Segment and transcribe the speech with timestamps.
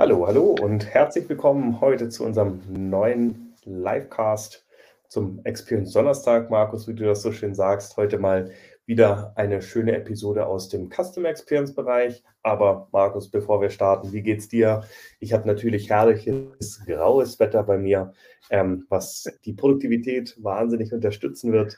[0.00, 4.64] Hallo, hallo und herzlich willkommen heute zu unserem neuen Livecast
[5.08, 6.48] zum Experience Donnerstag.
[6.48, 8.50] Markus, wie du das so schön sagst, heute mal
[8.86, 12.24] wieder eine schöne Episode aus dem Customer Experience Bereich.
[12.42, 14.84] Aber Markus, bevor wir starten, wie geht's dir?
[15.18, 18.14] Ich habe natürlich herrliches graues Wetter bei mir,
[18.48, 21.76] ähm, was die Produktivität wahnsinnig unterstützen wird.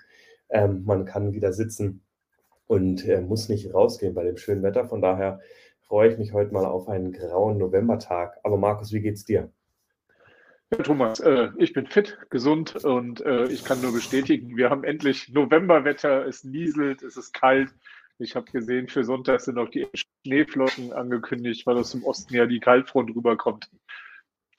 [0.49, 2.05] Ähm, man kann wieder sitzen
[2.69, 4.85] und äh, muss nicht rausgehen bei dem schönen Wetter.
[4.85, 5.41] Von daher
[5.93, 8.39] freue ich mich heute mal auf einen grauen Novembertag.
[8.45, 9.53] Aber Markus, wie geht's dir?
[10.71, 14.85] Ja, Thomas, äh, ich bin fit, gesund und äh, ich kann nur bestätigen, wir haben
[14.85, 17.69] endlich Novemberwetter, es nieselt, es ist kalt.
[18.17, 19.87] Ich habe gesehen, für Sonntag sind auch die
[20.25, 23.69] Schneeflocken angekündigt, weil aus dem Osten ja die Kaltfront rüberkommt.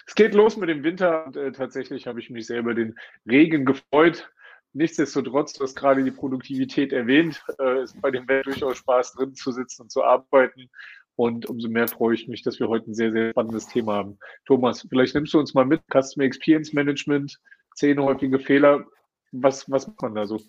[0.06, 2.96] Es geht los mit dem Winter und äh, tatsächlich habe ich mich sehr über den
[3.28, 4.32] Regen gefreut.
[4.74, 9.34] Nichtsdestotrotz, du hast gerade die Produktivität erwähnt, äh, ist bei dem Wetter durchaus Spaß drin
[9.34, 10.70] zu sitzen und zu arbeiten.
[11.16, 14.18] Und umso mehr freue ich mich, dass wir heute ein sehr, sehr spannendes Thema haben.
[14.46, 17.40] Thomas, vielleicht nimmst du uns mal mit, Customer Experience Management,
[17.76, 18.86] zehn häufige Fehler.
[19.32, 20.40] Was, was macht man da so?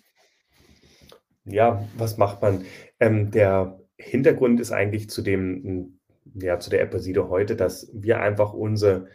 [1.45, 2.65] Ja, was macht man?
[2.99, 5.99] Ähm, der Hintergrund ist eigentlich zu dem,
[6.33, 9.07] ja, zu der Episode heute, dass wir einfach unsere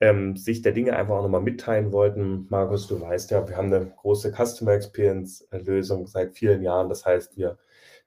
[0.00, 2.46] ähm, Sicht der Dinge einfach auch nochmal mitteilen wollten.
[2.50, 6.88] Markus, du weißt ja, wir haben eine große Customer Experience Lösung seit vielen Jahren.
[6.88, 7.58] Das heißt, wir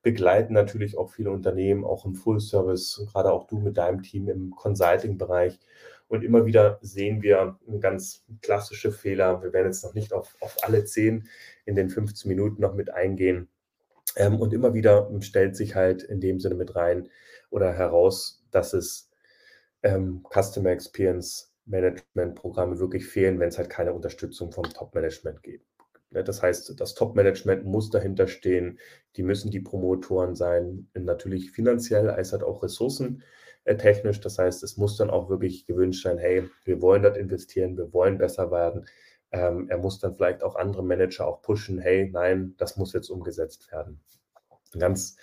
[0.02, 4.52] begleiten natürlich auch viele Unternehmen, auch im Full-Service, gerade auch du mit deinem Team im
[4.52, 5.60] Consulting-Bereich.
[6.08, 9.42] Und immer wieder sehen wir ganz klassische Fehler.
[9.44, 11.28] Wir werden jetzt noch nicht auf, auf alle zehn
[11.66, 13.48] in den 15 Minuten noch mit eingehen.
[14.18, 17.10] Ähm, und immer wieder stellt sich halt in dem Sinne mit rein
[17.50, 19.10] oder heraus, dass es
[19.84, 25.66] ähm, Customer Experience Management Programme wirklich fehlen, wenn es halt keine Unterstützung vom Top-Management gibt.
[26.12, 28.80] Ne, das heißt, das Top-Management muss dahinter stehen.
[29.16, 34.20] Die müssen die Promotoren sein, natürlich finanziell als halt auch ressourcentechnisch.
[34.20, 37.94] Das heißt, es muss dann auch wirklich gewünscht sein, hey, wir wollen dort investieren, wir
[37.94, 38.86] wollen besser werden.
[39.32, 43.10] Ähm, er muss dann vielleicht auch andere Manager auch pushen, hey, nein, das muss jetzt
[43.10, 44.02] umgesetzt werden.
[44.74, 45.16] Ein ganz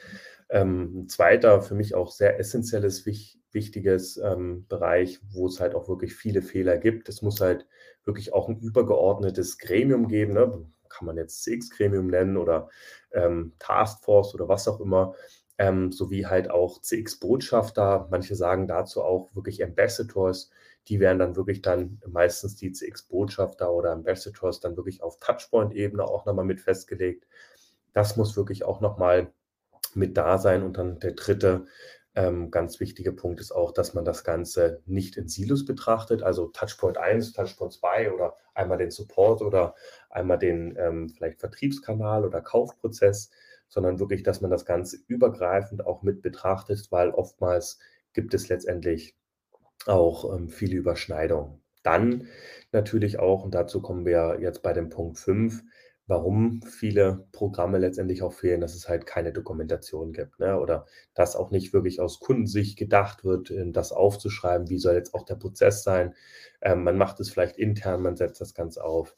[0.51, 5.89] ähm, zweiter, für mich auch sehr essentielles, wich, wichtiges ähm, Bereich, wo es halt auch
[5.89, 7.09] wirklich viele Fehler gibt.
[7.11, 7.67] Es muss halt
[8.05, 10.33] wirklich auch ein übergeordnetes Gremium geben.
[10.33, 10.67] Ne?
[10.88, 12.69] Kann man jetzt CX-Gremium nennen oder
[13.12, 15.15] ähm, Taskforce oder was auch immer,
[15.59, 18.09] ähm, sowie halt auch CX-Botschafter.
[18.10, 20.50] Manche sagen dazu auch wirklich Ambassadors.
[20.88, 26.25] Die werden dann wirklich dann meistens die CX-Botschafter oder Ambassadors dann wirklich auf Touchpoint-Ebene auch
[26.26, 27.26] nochmal mit festgelegt.
[27.93, 29.32] Das muss wirklich auch nochmal
[29.94, 30.62] mit da sein.
[30.62, 31.66] Und dann der dritte
[32.15, 36.49] ähm, ganz wichtiger Punkt ist auch, dass man das Ganze nicht in Silos betrachtet, also
[36.49, 39.75] Touchpoint 1, Touchpoint 2 oder einmal den Support oder
[40.11, 43.31] einmal den ähm, vielleicht Vertriebskanal oder Kaufprozess,
[43.69, 47.79] sondern wirklich, dass man das Ganze übergreifend auch mit betrachtet, weil oftmals
[48.15, 49.17] gibt es letztendlich
[49.87, 51.61] auch ähm, viele Überschneidungen.
[51.83, 52.27] Dann
[52.73, 55.63] natürlich auch, und dazu kommen wir jetzt bei dem Punkt 5,
[56.09, 60.59] warum viele Programme letztendlich auch fehlen, dass es halt keine Dokumentation gibt, ne?
[60.59, 65.15] oder dass auch nicht wirklich aus Kundensicht gedacht wird, ähm, das aufzuschreiben, wie soll jetzt
[65.15, 66.15] auch der Prozess sein.
[66.63, 69.15] Ähm, man macht es vielleicht intern, man setzt das Ganze auf,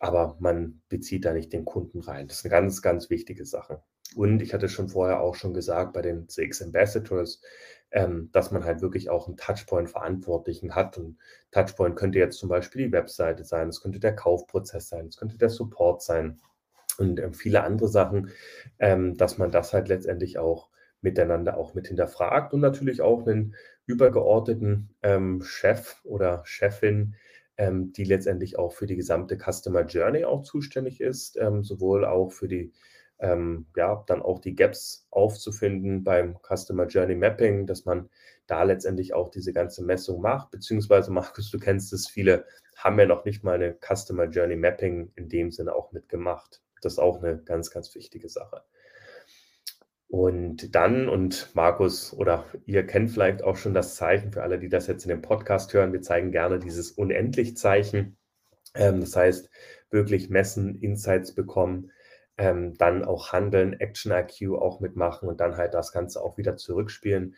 [0.00, 2.28] aber man bezieht da nicht den Kunden rein.
[2.28, 3.82] Das ist eine ganz, ganz wichtige Sache.
[4.14, 7.40] Und ich hatte schon vorher auch schon gesagt, bei den CX Ambassadors,
[7.90, 10.98] ähm, dass man halt wirklich auch einen Touchpoint-Verantwortlichen hat.
[10.98, 11.18] Und
[11.52, 15.38] Touchpoint könnte jetzt zum Beispiel die Webseite sein, es könnte der Kaufprozess sein, es könnte
[15.38, 16.40] der Support sein
[16.98, 18.30] und ähm, viele andere Sachen,
[18.78, 20.68] ähm, dass man das halt letztendlich auch
[21.00, 23.54] miteinander auch mit hinterfragt und natürlich auch einen
[23.86, 27.14] übergeordneten ähm, Chef oder Chefin,
[27.56, 32.30] ähm, die letztendlich auch für die gesamte Customer Journey auch zuständig ist, ähm, sowohl auch
[32.32, 32.72] für die
[33.18, 38.10] ähm, ja, dann auch die Gaps aufzufinden beim Customer Journey Mapping, dass man
[38.46, 42.44] da letztendlich auch diese ganze Messung macht, beziehungsweise Markus, du kennst es, viele
[42.76, 46.62] haben ja noch nicht mal eine Customer Journey Mapping in dem Sinne auch mitgemacht.
[46.82, 48.62] Das ist auch eine ganz, ganz wichtige Sache.
[50.08, 54.68] Und dann, und Markus oder ihr kennt vielleicht auch schon das Zeichen für alle, die
[54.68, 58.16] das jetzt in dem Podcast hören, wir zeigen gerne dieses Unendlich-Zeichen.
[58.74, 59.50] Ähm, das heißt,
[59.90, 61.90] wirklich messen, Insights bekommen,
[62.38, 66.56] ähm, dann auch handeln, Action IQ auch mitmachen und dann halt das Ganze auch wieder
[66.56, 67.34] zurückspielen.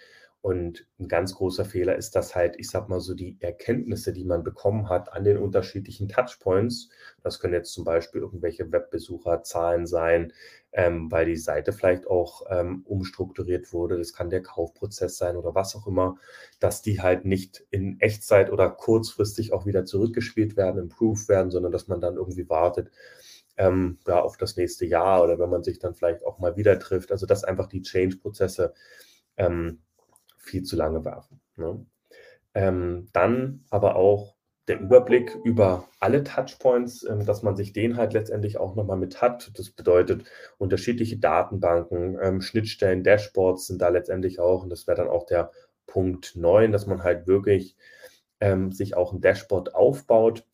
[0.46, 4.24] Und ein ganz großer Fehler ist, dass halt, ich sag mal so, die Erkenntnisse, die
[4.24, 6.88] man bekommen hat an den unterschiedlichen Touchpoints,
[7.24, 10.32] das können jetzt zum Beispiel irgendwelche Webbesucherzahlen sein,
[10.70, 15.56] ähm, weil die Seite vielleicht auch ähm, umstrukturiert wurde, das kann der Kaufprozess sein oder
[15.56, 16.16] was auch immer,
[16.60, 21.72] dass die halt nicht in Echtzeit oder kurzfristig auch wieder zurückgespielt werden, improved werden, sondern
[21.72, 22.92] dass man dann irgendwie wartet,
[23.56, 26.78] ähm, ja, auf das nächste Jahr oder wenn man sich dann vielleicht auch mal wieder
[26.78, 27.12] trifft.
[27.12, 28.74] Also dass einfach die Change-Prozesse
[29.36, 29.82] ähm,
[30.38, 31.40] viel zu lange werfen.
[31.56, 31.84] Ne?
[32.54, 34.36] Ähm, dann aber auch
[34.68, 39.22] der Überblick über alle Touchpoints, ähm, dass man sich den halt letztendlich auch nochmal mit
[39.22, 39.52] hat.
[39.56, 40.24] Das bedeutet,
[40.58, 44.62] unterschiedliche Datenbanken, ähm, Schnittstellen, Dashboards sind da letztendlich auch.
[44.62, 45.52] Und das wäre dann auch der
[45.86, 47.76] Punkt 9, dass man halt wirklich
[48.40, 50.44] ähm, sich auch ein Dashboard aufbaut.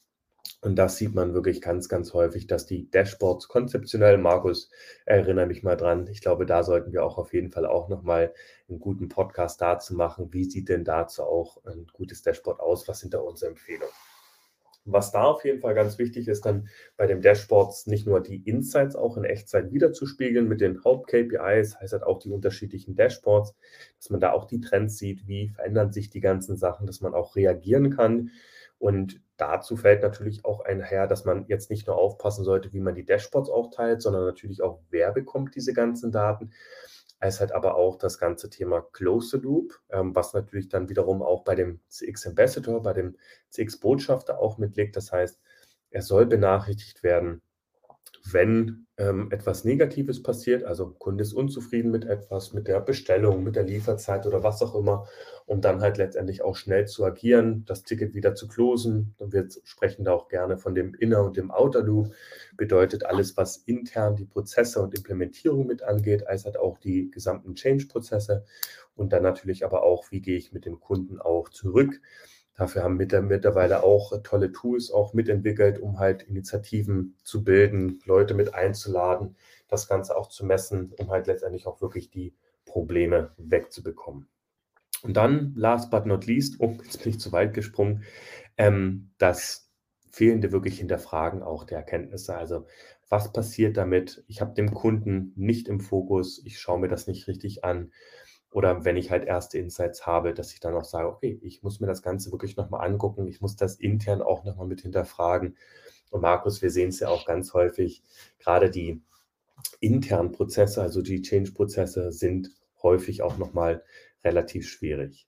[0.65, 4.71] Und das sieht man wirklich ganz, ganz häufig, dass die Dashboards konzeptionell, Markus,
[5.05, 8.33] erinnere mich mal dran, ich glaube, da sollten wir auch auf jeden Fall auch nochmal
[8.69, 10.33] einen guten Podcast dazu machen.
[10.33, 12.87] Wie sieht denn dazu auch ein gutes Dashboard aus?
[12.87, 13.93] Was sind da unsere Empfehlungen?
[14.85, 18.49] Was da auf jeden Fall ganz wichtig ist, dann bei den Dashboards nicht nur die
[18.49, 23.57] Insights auch in Echtzeit wiederzuspiegeln mit den Haupt-KPIs, heißt halt auch die unterschiedlichen Dashboards,
[23.99, 27.15] dass man da auch die Trends sieht, wie verändern sich die ganzen Sachen, dass man
[27.15, 28.31] auch reagieren kann.
[28.83, 32.97] Und dazu fällt natürlich auch einher, dass man jetzt nicht nur aufpassen sollte, wie man
[32.97, 36.51] die Dashboards auch teilt, sondern natürlich auch, wer bekommt diese ganzen Daten
[37.21, 41.45] als halt aber auch das ganze Thema Close Loop, ähm, was natürlich dann wiederum auch
[41.45, 43.17] bei dem CX Ambassador, bei dem
[43.51, 44.97] CX Botschafter auch mitliegt.
[44.97, 45.41] Das heißt,
[45.91, 47.41] er soll benachrichtigt werden,
[48.25, 53.57] wenn ähm, etwas Negatives passiert, also Kunde ist unzufrieden mit etwas, mit der Bestellung, mit
[53.57, 55.09] der Lieferzeit oder was auch immer,
[55.47, 59.15] um dann halt letztendlich auch schnell zu agieren, das Ticket wieder zu closen.
[59.19, 62.13] Und wir sprechen da auch gerne von dem Inner und dem Outer Loop.
[62.57, 67.55] Bedeutet alles, was intern die Prozesse und Implementierung mit angeht, als halt auch die gesamten
[67.55, 68.45] Change-Prozesse.
[68.95, 72.01] Und dann natürlich aber auch, wie gehe ich mit dem Kunden auch zurück
[72.55, 78.35] Dafür haben wir mittlerweile auch tolle Tools auch mitentwickelt, um halt Initiativen zu bilden, Leute
[78.35, 79.37] mit einzuladen,
[79.69, 82.35] das Ganze auch zu messen, um halt letztendlich auch wirklich die
[82.67, 84.29] Probleme wegzubekommen.
[85.03, 88.05] Und dann, last but not least, oh, jetzt bin ich zu weit gesprungen,
[88.57, 89.71] ähm, das
[90.11, 92.37] fehlende wirklich Hinterfragen auch der Erkenntnisse.
[92.37, 92.67] Also
[93.09, 94.25] was passiert damit?
[94.29, 97.93] Ich habe den Kunden nicht im Fokus, ich schaue mir das nicht richtig an.
[98.53, 101.81] Oder wenn ich halt erste Insights habe, dass ich dann auch sage, okay, ich muss
[101.81, 105.57] mir das Ganze wirklich nochmal angucken, ich muss das intern auch nochmal mit hinterfragen.
[106.11, 108.03] Und Markus, wir sehen es ja auch ganz häufig,
[108.39, 109.01] gerade die
[109.81, 112.51] internen Prozesse, also die Change-Prozesse sind
[112.83, 113.83] häufig auch nochmal
[114.23, 115.27] relativ schwierig.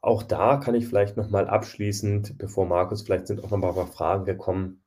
[0.00, 4.82] Auch da kann ich vielleicht nochmal abschließend, bevor Markus, vielleicht sind auch nochmal Fragen gekommen,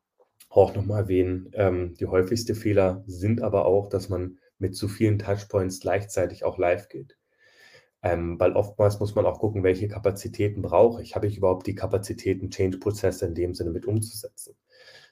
[0.50, 5.20] auch nochmal erwähnen, ähm, die häufigste Fehler sind aber auch, dass man mit zu vielen
[5.20, 7.18] Touchpoints gleichzeitig auch live geht.
[8.04, 11.16] Ähm, weil oftmals muss man auch gucken, welche Kapazitäten brauche ich.
[11.16, 14.56] Habe ich überhaupt die Kapazitäten, Change-Prozesse in dem Sinne mit umzusetzen?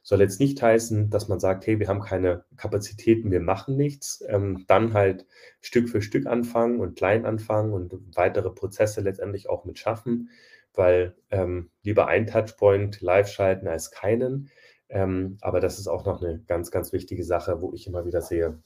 [0.04, 4.24] Soll jetzt nicht heißen, dass man sagt, hey, wir haben keine Kapazitäten, wir machen nichts.
[4.28, 5.26] Ähm, dann halt
[5.62, 10.30] Stück für Stück anfangen und klein anfangen und weitere Prozesse letztendlich auch mit schaffen,
[10.74, 14.50] weil ähm, lieber ein Touchpoint live schalten als keinen.
[14.90, 18.22] Ähm, aber das ist auch noch eine ganz, ganz wichtige Sache, wo ich immer wieder
[18.22, 18.60] sehe,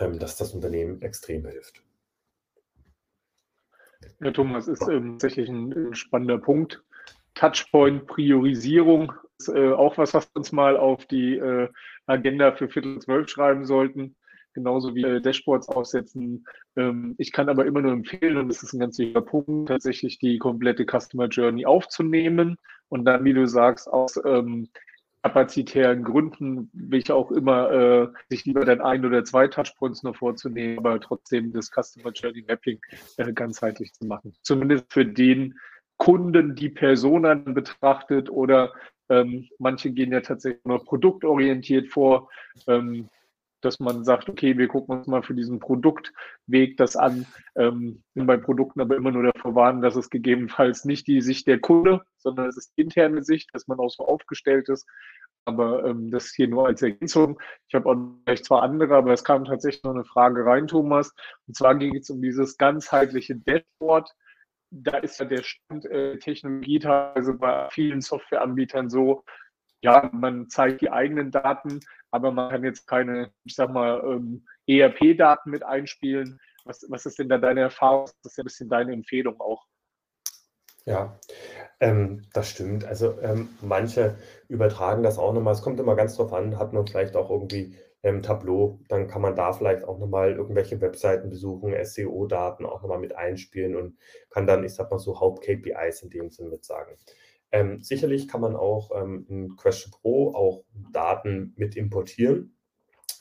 [0.00, 1.82] ähm, dass das Unternehmen extrem hilft.
[4.20, 6.82] Ja, Thomas, ist ähm, tatsächlich ein, spannender Punkt.
[7.34, 11.68] Touchpoint-Priorisierung ist äh, auch was, was wir uns mal auf die äh,
[12.06, 14.16] Agenda für Viertel zwölf schreiben sollten.
[14.54, 16.44] Genauso wie äh, Dashboards aufsetzen.
[16.74, 20.18] Ähm, ich kann aber immer nur empfehlen, und das ist ein ganz wichtiger Punkt, tatsächlich
[20.18, 22.56] die komplette Customer Journey aufzunehmen
[22.88, 24.68] und dann, wie du sagst, aus ähm,
[25.22, 30.78] kapazitären Gründen, welche auch immer, äh, sich lieber dann ein oder zwei Touchpoints nur vorzunehmen,
[30.78, 32.80] aber trotzdem das Customer Journey Mapping
[33.16, 34.34] äh, ganzheitlich zu machen.
[34.42, 35.58] Zumindest für den
[35.96, 38.72] Kunden, die Personen betrachtet oder
[39.08, 42.30] ähm, manche gehen ja tatsächlich nur produktorientiert vor.
[42.66, 43.08] Ähm,
[43.60, 48.36] dass man sagt, okay, wir gucken uns mal für diesen Produktweg das an, ähm, bei
[48.36, 52.46] Produkten aber immer nur davor warnen, dass es gegebenenfalls nicht die Sicht der Kunde, sondern
[52.46, 54.86] es ist interne Sicht, dass man auch so aufgestellt ist.
[55.44, 57.40] Aber ähm, das hier nur als Ergänzung.
[57.68, 61.14] Ich habe auch vielleicht zwei andere, aber es kam tatsächlich noch eine Frage rein, Thomas.
[61.46, 64.10] Und zwar ging es um dieses ganzheitliche Dashboard.
[64.70, 69.24] Da ist ja der Stand äh, Technologie teilweise bei vielen Softwareanbietern so,
[69.80, 71.80] ja, man zeigt die eigenen Daten,
[72.10, 76.40] aber man kann jetzt keine, ich sag mal, ähm, ERP-Daten mit einspielen.
[76.64, 78.06] Was, was ist denn da deine Erfahrung?
[78.22, 79.66] Das ist ja ein bisschen deine Empfehlung auch.
[80.84, 81.18] Ja,
[81.80, 82.84] ähm, das stimmt.
[82.84, 84.16] Also ähm, manche
[84.48, 85.54] übertragen das auch nochmal.
[85.54, 89.22] Es kommt immer ganz drauf an, hat man vielleicht auch irgendwie ähm, Tableau, dann kann
[89.22, 93.98] man da vielleicht auch nochmal irgendwelche Webseiten besuchen, SEO-Daten auch nochmal mit einspielen und
[94.30, 96.96] kann dann, ich sag mal so, Haupt-KPIs in dem Sinne mit sagen.
[97.50, 102.56] Ähm, sicherlich kann man auch ähm, in Question Pro auch Daten mit importieren,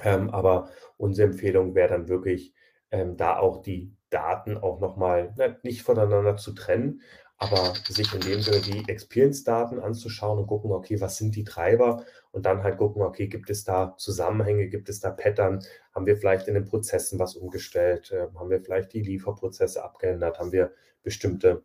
[0.03, 2.53] ähm, aber unsere Empfehlung wäre dann wirklich,
[2.91, 7.01] ähm, da auch die Daten auch nochmal ne, nicht voneinander zu trennen,
[7.37, 12.03] aber sich in dem Sinne die Experience-Daten anzuschauen und gucken, okay, was sind die Treiber?
[12.31, 16.17] Und dann halt gucken, okay, gibt es da Zusammenhänge, gibt es da Pattern, haben wir
[16.17, 20.73] vielleicht in den Prozessen was umgestellt, äh, haben wir vielleicht die Lieferprozesse abgeändert, haben wir
[21.03, 21.63] bestimmte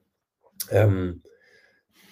[0.71, 1.23] ähm,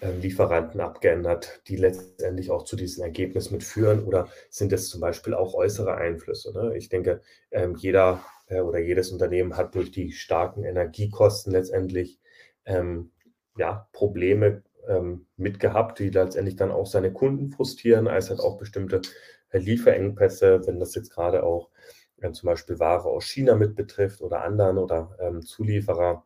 [0.01, 4.05] Lieferanten abgeändert, die letztendlich auch zu diesem Ergebnis mitführen?
[4.05, 6.53] Oder sind es zum Beispiel auch äußere Einflüsse?
[6.55, 6.77] Ne?
[6.77, 7.21] Ich denke,
[7.51, 12.19] ähm, jeder äh, oder jedes Unternehmen hat durch die starken Energiekosten letztendlich
[12.65, 13.11] ähm,
[13.57, 19.03] ja, Probleme ähm, mitgehabt, die letztendlich dann auch seine Kunden frustrieren, als halt auch bestimmte
[19.51, 21.71] äh, Lieferengpässe, wenn das jetzt gerade auch
[22.21, 26.25] äh, zum Beispiel Ware aus China mit betrifft oder anderen oder ähm, Zulieferer,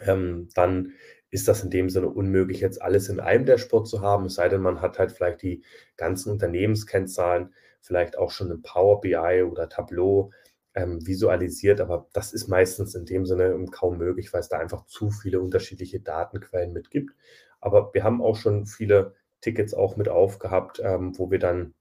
[0.00, 0.92] ähm, dann
[1.36, 4.48] ist das in dem Sinne unmöglich, jetzt alles in einem Dashboard zu haben, es sei
[4.48, 5.62] denn, man hat halt vielleicht die
[5.98, 7.52] ganzen Unternehmenskennzahlen,
[7.82, 10.32] vielleicht auch schon in Power BI oder Tableau
[10.74, 14.86] ähm, visualisiert, aber das ist meistens in dem Sinne kaum möglich, weil es da einfach
[14.86, 17.14] zu viele unterschiedliche Datenquellen mit gibt.
[17.60, 21.74] Aber wir haben auch schon viele Tickets auch mit aufgehabt, ähm, wo wir dann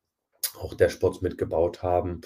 [0.60, 2.20] auch Dashboards mitgebaut haben,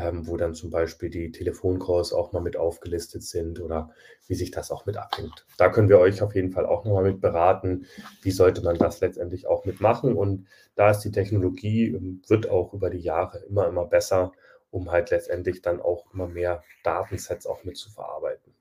[0.00, 3.90] ähm, wo dann zum Beispiel die Telefoncalls auch mal mit aufgelistet sind oder
[4.26, 5.46] wie sich das auch mit abhängt.
[5.58, 7.86] Da können wir euch auf jeden Fall auch nochmal mit beraten,
[8.22, 10.16] wie sollte man das letztendlich auch mitmachen.
[10.16, 14.32] Und da ist die Technologie, ähm, wird auch über die Jahre immer, immer besser,
[14.70, 18.54] um halt letztendlich dann auch immer mehr Datensets auch mit zu verarbeiten.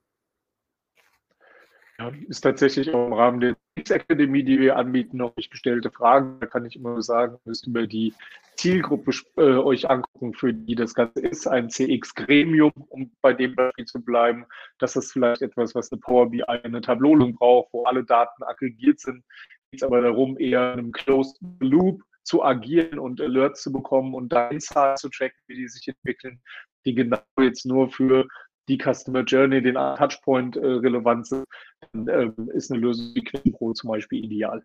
[1.99, 3.55] Ja, ist tatsächlich auch im Rahmen der
[3.91, 6.39] Akademie, die wir anbieten, noch nicht gestellte Fragen.
[6.39, 8.13] Da kann ich immer sagen, müsst über die
[8.57, 11.47] Zielgruppe äh, euch angucken, für die das Ganze ist.
[11.47, 14.45] Ein CX-Gremium, um bei dem Beispiel zu bleiben.
[14.79, 18.99] Das ist vielleicht etwas, was eine Power BI, eine Tableau braucht, wo alle Daten aggregiert
[18.99, 19.23] sind.
[19.71, 24.13] Geht es aber darum, eher in einem Closed Loop zu agieren und Alerts zu bekommen
[24.13, 26.41] und da Insights zu tracken, wie die sich entwickeln,
[26.85, 28.27] die genau jetzt nur für
[28.69, 31.45] die Customer Journey, den Touchpoint äh, relevant sind,
[31.91, 34.63] dann äh, ist eine Lösung wie Quidpro zum Beispiel ideal.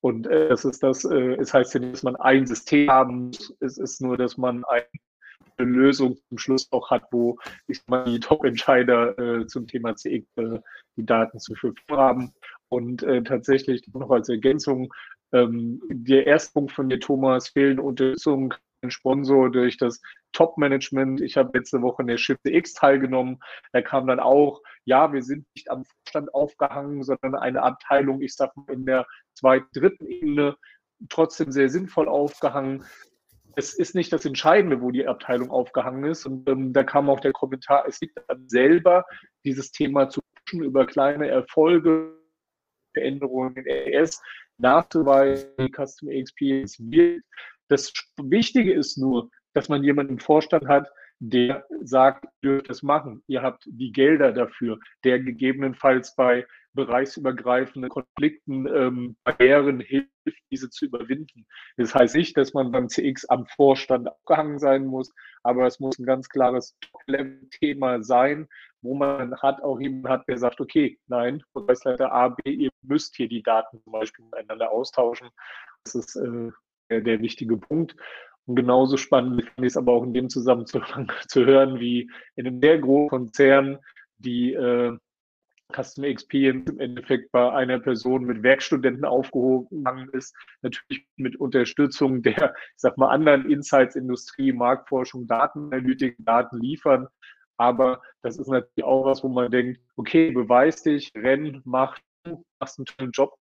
[0.00, 3.26] Und äh, das ist das, äh, es heißt ja nicht, dass man ein System haben
[3.26, 4.84] muss, es ist nur, dass man eine
[5.70, 10.58] Lösung zum Schluss auch hat, wo ich mal die Top-Entscheider äh, zum Thema CX äh,
[10.96, 12.32] die Daten zur Verfügung haben.
[12.68, 14.92] Und äh, tatsächlich noch als Ergänzung,
[15.32, 18.54] ähm, der erste Punkt von dir, Thomas, fehlende Unterstützung
[18.90, 20.00] Sponsor, durch das
[20.32, 21.20] Top-Management.
[21.20, 23.38] Ich habe letzte Woche in der Shift X teilgenommen.
[23.72, 28.34] Da kam dann auch, ja, wir sind nicht am Vorstand aufgehangen, sondern eine Abteilung, ich
[28.34, 30.56] sag mal, in der zweiten, dritten Ebene,
[31.08, 32.84] trotzdem sehr sinnvoll aufgehangen.
[33.54, 36.26] Es ist nicht das Entscheidende, wo die Abteilung aufgehangen ist.
[36.26, 39.04] Und ähm, da kam auch der Kommentar, es liegt dann selber,
[39.44, 42.18] dieses Thema zu pushen über kleine Erfolge,
[42.94, 44.20] Veränderungen in RS
[44.58, 47.22] nachzuweisen, Customer Experience wird
[47.72, 50.88] das Wichtige ist nur, dass man jemanden im Vorstand hat,
[51.20, 53.22] der sagt, ihr dürft das machen.
[53.28, 60.08] Ihr habt die Gelder dafür, der gegebenenfalls bei bereichsübergreifenden Konflikten, ähm, Barrieren hilft,
[60.50, 61.46] diese zu überwinden.
[61.76, 65.12] Das heißt nicht, dass man beim CX am Vorstand abgehangen sein muss,
[65.42, 66.76] aber es muss ein ganz klares
[67.60, 68.48] Thema sein,
[68.80, 73.16] wo man hat auch jemand hat, der sagt, okay, nein, Bereichsleiter A, B, ihr müsst
[73.16, 75.28] hier die Daten zum Beispiel miteinander austauschen.
[75.84, 76.50] Das ist äh,
[77.00, 77.96] der wichtige Punkt.
[78.46, 82.46] Und genauso spannend finde ich es aber auch in dem Zusammenhang zu hören, wie in
[82.46, 83.78] einem sehr großen Konzern
[84.18, 84.96] die äh,
[85.72, 92.54] Customer Experience im Endeffekt bei einer Person mit Werkstudenten aufgehoben ist, natürlich mit Unterstützung der,
[92.54, 97.08] ich sag mal, anderen Insights, Industrie, Marktforschung, Datenanalytik, Daten liefern.
[97.56, 101.98] Aber das ist natürlich auch was, wo man denkt, okay, beweis dich, renn, mach,
[102.58, 103.34] machst einen tollen Job,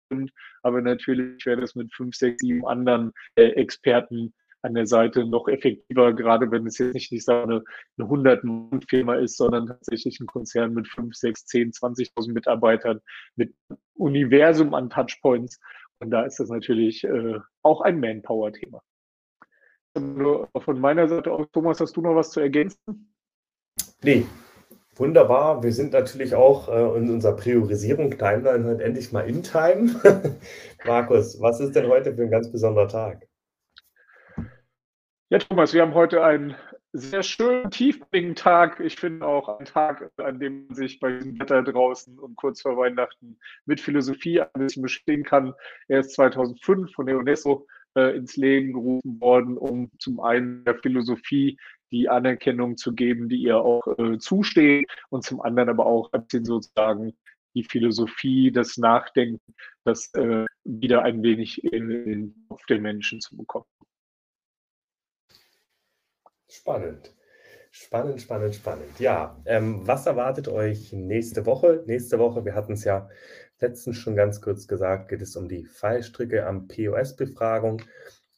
[0.63, 5.49] aber natürlich wäre das mit fünf, sechs, sieben anderen äh, Experten an der Seite noch
[5.49, 7.63] effektiver, gerade wenn es jetzt nicht, nicht so eine,
[7.97, 13.01] eine 100-Mann-Firma ist, sondern tatsächlich ein Konzern mit 5, 6, 10, 20.000 Mitarbeitern,
[13.37, 13.55] mit
[13.95, 15.61] Universum an Touchpoints.
[16.01, 18.83] Und da ist das natürlich äh, auch ein Manpower-Thema.
[19.95, 23.15] Von meiner Seite aus, Thomas, hast du noch was zu ergänzen?
[24.03, 24.27] Nee,
[24.99, 25.63] Wunderbar.
[25.63, 29.95] Wir sind natürlich auch äh, in unserer Priorisierung Timeline heute endlich mal in Time.
[30.85, 33.29] Markus, was ist denn heute für ein ganz besonderer Tag?
[35.31, 36.57] Ja, Thomas, wir haben heute einen
[36.93, 38.81] sehr schönen, tiefbringenden Tag.
[38.81, 42.63] Ich finde auch einen Tag, an dem man sich bei diesem Wetter draußen und kurz
[42.63, 45.55] vor Weihnachten mit Philosophie ein bisschen bestehen kann.
[45.87, 47.67] Er ist 2005 von der UNESCO
[47.99, 51.59] äh, ins Leben gerufen worden, um zum einen der Philosophie
[51.91, 57.17] die Anerkennung zu geben, die ihr auch äh, zusteht und zum anderen aber auch sozusagen
[57.55, 63.37] die Philosophie, das Nachdenken, das äh, wieder ein wenig in den Kopf der Menschen zu
[63.37, 63.65] bekommen.
[66.51, 67.15] Spannend.
[67.71, 68.99] Spannend, spannend, spannend.
[68.99, 71.85] Ja, ähm, was erwartet euch nächste Woche?
[71.87, 73.09] Nächste Woche, wir hatten es ja
[73.61, 77.83] letztens schon ganz kurz gesagt, geht es um die Fallstricke am POS-Befragung.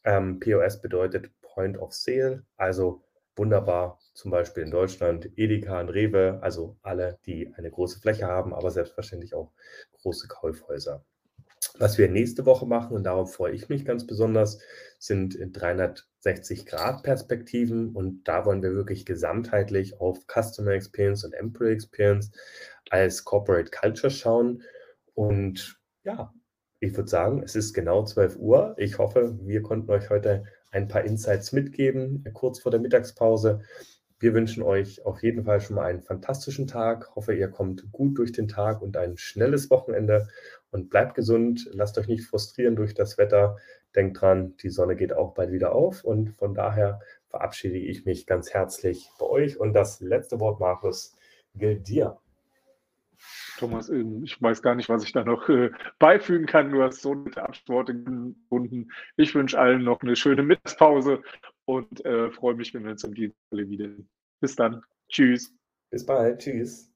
[0.03, 3.03] Ähm, POS bedeutet Point of Sale, also
[3.35, 8.53] wunderbar, zum Beispiel in Deutschland Edeka und Rewe, also alle, die eine große Fläche haben,
[8.53, 9.51] aber selbstverständlich auch
[10.01, 11.05] große Kaufhäuser.
[11.77, 14.59] Was wir nächste Woche machen, und darauf freue ich mich ganz besonders,
[14.97, 17.95] sind 360-Grad-Perspektiven.
[17.95, 22.31] Und da wollen wir wirklich gesamtheitlich auf Customer Experience und Employee Experience
[22.89, 24.63] als Corporate Culture schauen.
[25.13, 26.33] Und ja,
[26.79, 28.75] ich würde sagen, es ist genau 12 Uhr.
[28.77, 33.61] Ich hoffe, wir konnten euch heute ein paar Insights mitgeben, kurz vor der Mittagspause.
[34.19, 37.07] Wir wünschen euch auf jeden Fall schon mal einen fantastischen Tag.
[37.09, 40.27] Ich hoffe, ihr kommt gut durch den Tag und ein schnelles Wochenende
[40.71, 41.67] und bleibt gesund.
[41.71, 43.57] Lasst euch nicht frustrieren durch das Wetter.
[43.95, 48.25] Denkt dran, die Sonne geht auch bald wieder auf und von daher verabschiede ich mich
[48.25, 51.15] ganz herzlich bei euch und das letzte Wort, Markus,
[51.55, 52.17] gilt dir.
[53.61, 56.71] Thomas, ähm, ich weiß gar nicht, was ich da noch äh, beifügen kann.
[56.71, 58.91] Du hast so nette Abworte gefunden.
[59.17, 61.21] Ich wünsche allen noch eine schöne Mittagspause
[61.65, 63.89] und äh, freue mich, wenn wir uns um die Stelle wieder.
[64.39, 64.81] Bis dann.
[65.09, 65.53] Tschüss.
[65.91, 66.39] Bis bald.
[66.39, 66.89] Tschüss.